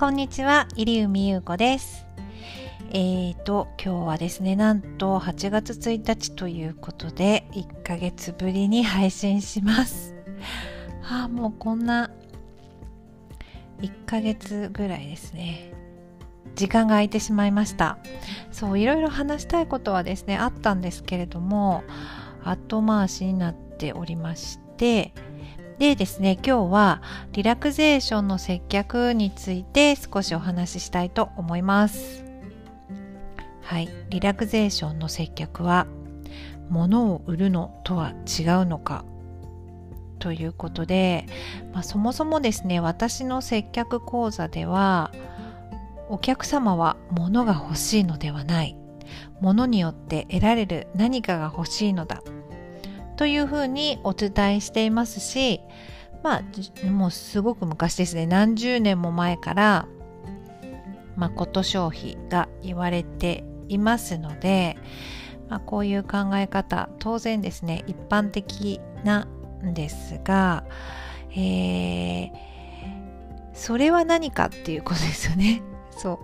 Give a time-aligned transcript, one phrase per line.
[0.00, 2.06] こんにちは、入海優子です。
[2.90, 10.14] えーと、今日はですね、なんと8月1日ということで、1ヶ月ぶりに配信します。
[11.02, 12.10] はあ、もうこんな
[13.82, 15.70] 1ヶ月ぐらいですね。
[16.54, 17.98] 時間が空いてしまいました。
[18.52, 21.84] そう、いろいろ話したいことはですね、あったんですけれども、
[22.42, 25.12] 後回しになっておりまして、
[25.80, 27.00] でですね、今日は
[27.32, 32.22] リラクゼーションの接客について少しお話ししたいと思います。
[33.62, 35.86] はい、リラクゼーションの接客は
[36.68, 39.06] 物を売るのとは違うのか
[40.18, 41.24] ということで、
[41.72, 45.10] まあ、そもそもですね私の接客講座では
[46.10, 48.76] お客様は物が欲しいのではない
[49.40, 52.22] 物によって得られる何かが欲しいのだ
[53.20, 55.60] というふうにお伝えしていますし
[56.22, 59.86] まあもうすごく昔ですね何十年も前から
[61.16, 64.78] 誠消費が言われていますので、
[65.50, 69.26] まあ、こういう考え方当然ですね一般的な
[69.64, 70.64] んですが、
[71.32, 72.30] えー、
[73.52, 75.62] それは何かっていうことですよね。
[75.90, 76.20] そ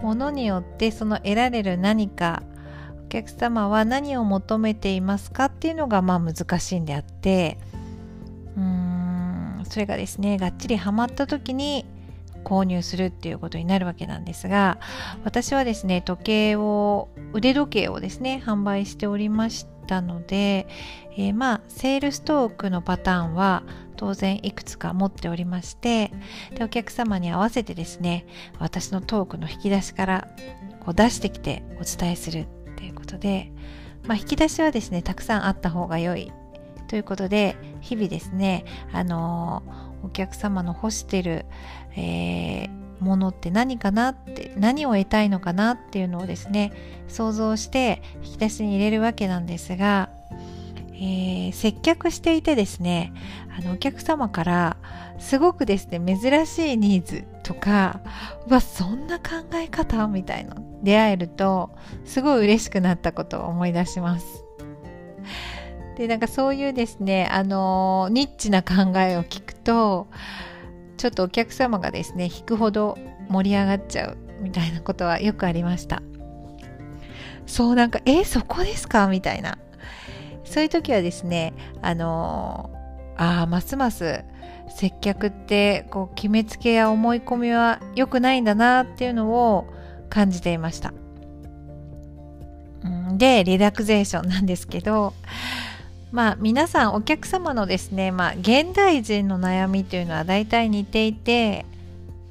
[0.00, 2.42] う物によってその得られる何か
[3.10, 7.58] 客様は何を求めていますかっていうのがまあ難しいんであって
[8.56, 11.84] うーんそれがですねがっちりハマった時に
[12.44, 14.78] 購入するっていうことになるわけなんですが
[15.24, 20.66] 私はですね時計を腕時計をですね販売しておりましたので、
[21.12, 23.64] えー、まあセールストークのパターンは
[23.96, 26.10] 当然いくつか持っておりまして
[26.54, 28.24] でお客様に合わせてですね
[28.58, 30.28] 私のトークの引き出しから
[30.80, 32.46] こう出してきてお伝えする。
[32.80, 33.52] ということで、
[34.06, 36.32] まあ、引き出しはですねたくさんあった方が良い。
[36.88, 39.62] ということで日々ですねあの、
[40.02, 41.44] お客様の欲してる、
[41.96, 46.72] えー、ものって何かなって何を得たいのかなっていうのをですね
[47.06, 50.10] 想像して引き出しに入れるわけなんですが、
[50.94, 53.12] えー、接客していてですね
[53.56, 54.76] あのお客様から
[55.18, 58.00] すごくですね珍しいニーズとか
[58.48, 61.70] うわそんな考え方みたいな出会えると
[62.04, 64.44] すごい嬉しくなったことを思い出します。
[65.96, 70.08] でなんかそういうですねあのニッチな考えを聞くと
[70.96, 72.96] ちょっとお客様がですね引くほど
[73.28, 76.02] 盛り上がっちゃうみたいなことはよくありました。
[77.46, 79.08] そうなんかえそこですか？
[79.08, 79.58] みたいな。
[80.44, 81.52] そういう時はですね
[81.82, 82.70] あの
[83.16, 84.24] ああますます
[84.74, 89.66] 接客ってこう決めつけや思い込みは良くないんだなっていうのを
[90.10, 90.92] 感じていました。
[93.16, 95.14] で、リラクゼーションなんですけど、
[96.12, 101.64] まあ皆さんお客様のですね、まあ現代人の悩みというのは大体似ていて、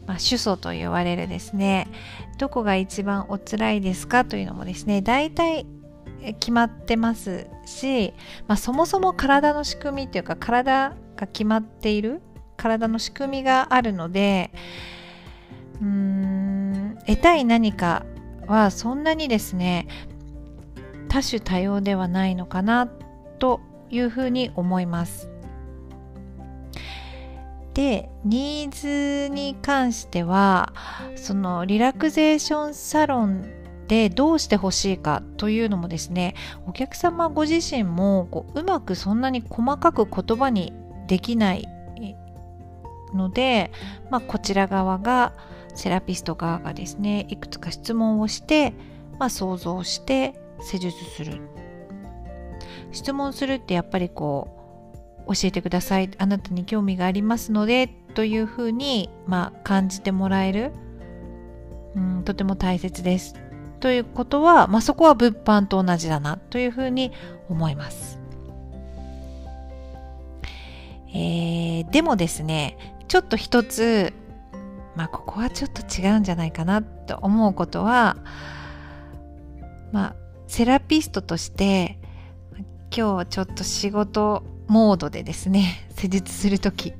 [0.06, 1.88] まあ、主訴と言われるですね、
[2.39, 5.66] どこが一番お辛いですかというのもですね、大体
[6.39, 8.13] 決まってますし、
[8.47, 12.22] まあ、そもそも体の仕組みというか体が決まっている
[12.57, 14.51] 体の仕組みがあるので
[17.09, 18.05] 得たい何か
[18.45, 19.87] はそんなにですね
[21.07, 22.85] 多種多様ではないのかな
[23.39, 25.27] というふうに思います。
[27.73, 30.73] でニーズに関しては
[31.15, 33.49] そのリラクゼーションサロン
[33.87, 36.35] でどうしてほしいかというのもですね
[36.67, 40.73] お客様ご自身もこううまくそんなに細かく言葉に
[41.07, 41.67] できない
[43.13, 43.71] ので、
[44.11, 45.33] まあ、こちら側が
[45.75, 48.74] セラピスト側がですねいくつか質問をして、
[49.19, 51.41] まあ、想像して施術する。
[52.91, 54.56] 質問するってやっぱりこ
[55.28, 56.09] う教えてください。
[56.18, 60.72] あなたに興味がありますのでというふうに、まあ、感じてもらえる、
[61.96, 63.36] うん、とても大切です。
[63.80, 67.12] ということは、まあ、そこは物販と同じだなというふうに
[67.47, 68.19] 思います。
[71.12, 72.77] えー、でもですね
[73.07, 74.13] ちょっと一つ
[75.00, 78.18] まあここはちょっと違うんじゃないかなと思うことは
[79.94, 80.16] まあ
[80.46, 81.98] セラピストとして
[82.94, 86.94] 今日ちょっと仕事モードでですね 施術する時、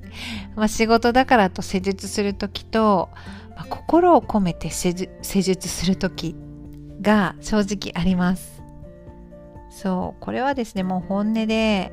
[0.56, 3.10] まあ、仕事だからと施術する時と、
[3.58, 6.38] まあ、心を込めて施術する時
[7.02, 8.64] が正直あります。
[9.72, 11.92] そうこれはですねもう本音で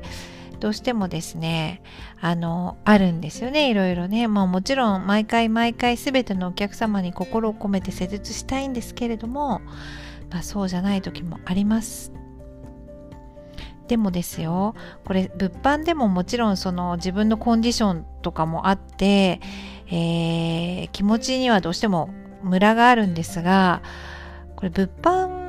[0.59, 1.81] どうしてもですね
[2.19, 9.61] あのあるんですよねいろいろね、まあ、もちろん毎回毎回全てのお客様に心を込めて施術したいんですけれども、
[10.31, 12.11] まあ、そうじゃない時もあります。
[13.87, 14.75] でもですよ
[15.05, 19.39] これ物販でももちろんその自分のコンディションとかもあって、
[19.87, 22.09] えー、気持ちにはどうしても
[22.43, 23.81] ムラがあるんですが
[24.57, 25.47] これ物販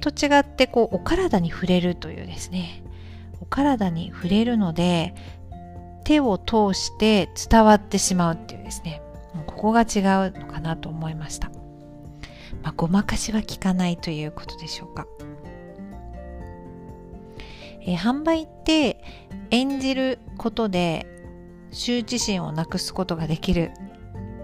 [0.00, 2.83] と違ってこうお体に触れるというですね
[3.44, 5.14] お体に触れるので
[6.04, 9.02] 手を通して伝わってしまうっていうですね。
[9.46, 9.86] ここが違う
[10.32, 11.48] のかなと思いました、
[12.62, 15.06] まあ、ごまかしは効かないということでしょうか。
[17.82, 19.02] えー、販売って
[19.50, 21.06] 演じることで
[21.70, 23.72] 羞恥心をなくすことができる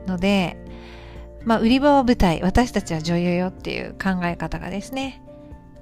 [0.06, 0.58] ので、
[1.44, 2.42] まあ、売り場は舞台。
[2.42, 5.22] 私たちは女優よっていう考え方がですね。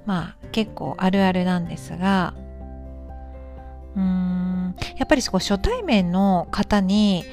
[0.05, 2.33] まあ結構あるあるなんですが
[3.95, 4.75] うーん。
[4.97, 7.23] やっぱりそこ初対面の方に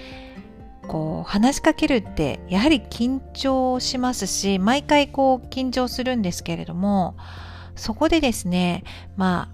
[0.86, 7.16] こう話しかけるってやはり緊張しますし毎回こう緊張するんですけれども
[7.74, 8.84] そこでですね
[9.16, 9.50] ま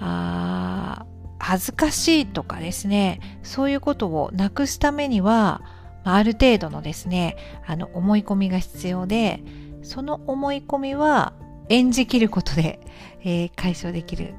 [0.00, 1.06] あ
[1.40, 5.62] 恥ずかしいとかですねそういうことをなくすためには
[6.04, 9.42] ある程度のですねあの思い込みが必要で
[9.82, 11.32] その思い込みは
[11.68, 12.80] 演じきることで、
[13.22, 14.34] えー、解消できる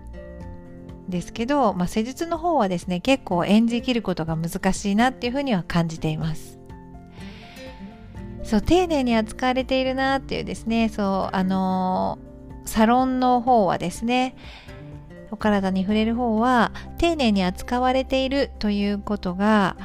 [1.10, 6.60] ですけど、まあ、施術の方はですね結構演じきることが難しいなっていうふうには感じています。
[8.44, 14.36] そう丁寧に扱われているなっていうですねそうあのー、サロンの方はですね
[15.30, 19.78] お体に触れる方は丁寧に扱われているということが、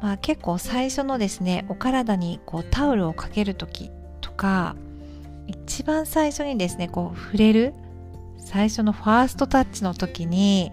[0.00, 3.90] まあ、結構最初のですねお体にこうタオルをかける時
[4.22, 4.74] とか
[5.46, 7.74] 一番最初にですねこう触れる
[8.38, 10.72] 最初のファーストタッチの時に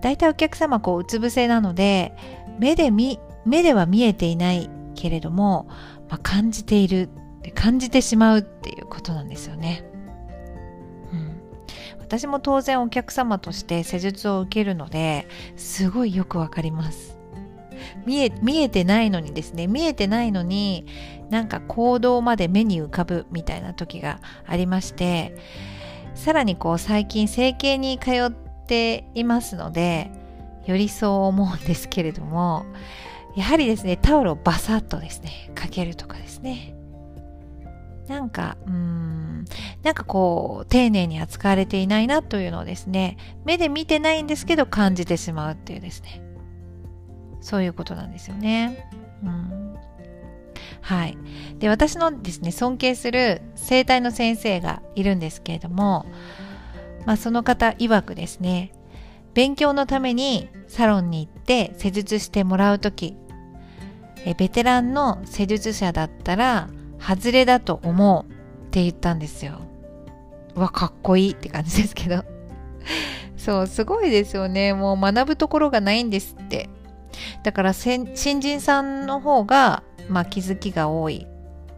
[0.00, 2.14] 大体お客様こううつ伏せなので
[2.58, 5.68] 目で見目では見えていないけれども、
[6.08, 7.08] まあ、感じている
[7.54, 9.88] 感じてしまうっていうことなんですよね。
[11.12, 11.40] うん、
[12.00, 17.16] 私も当然お客様として施術を受けるのですごいよくわかります。
[18.04, 20.86] 見え見えてないのにですね見えてないのに
[21.30, 25.36] なんか行動まで目に浮かぶみたいな時がありまして
[26.16, 28.30] さらにこう最近整形に通っ
[28.66, 30.10] ていますので
[30.66, 32.66] よりそう思うんですけれども
[33.36, 36.74] やはりですねタオルをバサッとですねかけるとかですね。
[38.08, 39.44] なんかうーん
[39.82, 46.22] なんかこう丁寧に扱われていないなというのをですね目で見てないんですけど感じてしまうっていうですね。
[47.40, 48.90] そういうことなんですよね。
[49.22, 49.65] うん。
[50.86, 51.18] はい。
[51.58, 56.06] で、私のですね、尊敬する整体の先生がいるんですけれども、
[57.06, 58.70] まあ、その方曰くですね、
[59.34, 63.16] 勉強のためにサロンに行って施術してもらうとき、
[64.38, 66.68] ベテランの施術者だったら、
[67.00, 68.32] 外れだと思う
[68.66, 69.58] って言ったんですよ。
[70.54, 72.24] うわ、かっこいいって感じですけど。
[73.36, 74.72] そう、すごいですよね。
[74.72, 76.68] もう学ぶところがないんですって。
[77.42, 81.26] だから新人さんの方がまあ、気づきが多い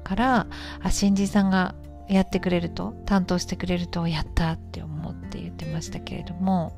[0.05, 0.47] から
[0.83, 1.75] あ新人さんが
[2.09, 6.73] やってくれると担当してくれるとやったって思って言ってましたけれども、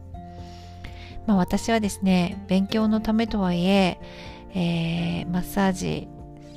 [1.27, 4.01] まあ、私はですね勉強のためとはいえ
[4.53, 6.09] えー、マッサージ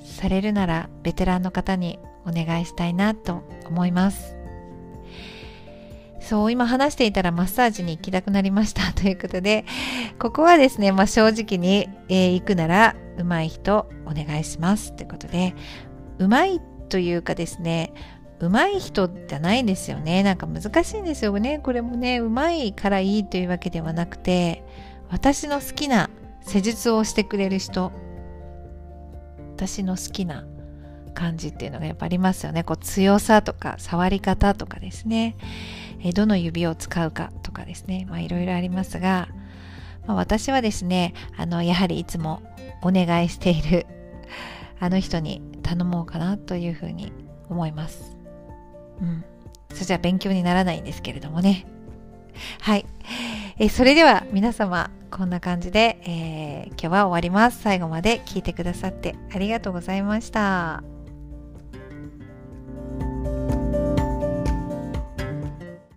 [0.03, 4.42] されるならベテランの方にお願いしたいなと思います。
[6.23, 8.91] そう今話していたらマッサージに行きたくなりました。
[8.99, 9.65] ということで
[10.19, 14.93] ここはですね、まあ、正直に、えー、行くなら上手い人お願いします。
[14.93, 15.53] ということで
[16.19, 17.91] 上手いというかですね
[18.39, 20.23] 上手い人じゃないんですよね。
[20.23, 21.59] なんか難しいんですよね。
[21.59, 24.63] これもね上手いからいいというわけではなくて
[25.09, 26.09] 私の好きな
[26.41, 27.91] 施術をしてくれる人
[29.55, 30.45] 私の好きな
[31.23, 35.37] 感じっていうのがやっぱありますよねこう強さとか触り方とかですね
[36.03, 39.29] えどの指を使うかとかですねまあいろいろありますが
[40.05, 42.41] まあ、私はですねあのやはりいつも
[42.81, 43.85] お願いしている
[44.79, 47.13] あの人に頼もうかなというふうに
[47.49, 48.17] 思います。
[49.01, 49.23] うん。
[49.71, 51.65] それじゃ勉強にならないんですけれどもね。
[52.59, 52.85] はい。
[53.59, 57.61] えそれでは皆様、こんな感じで、えー、今日は終わります。
[57.61, 60.83] 最後まで聞いてくださってありがとうございました。